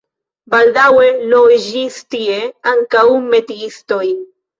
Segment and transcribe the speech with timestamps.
[0.51, 1.03] Baldaŭe
[1.33, 2.39] loĝis tie
[2.71, 4.01] ankaŭ metiistoj.